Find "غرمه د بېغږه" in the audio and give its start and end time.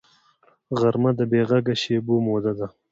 0.79-1.75